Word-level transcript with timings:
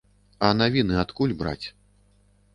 А 0.47 0.49
навіны 0.61 0.97
адкуль 1.03 1.37
браць? 1.43 1.67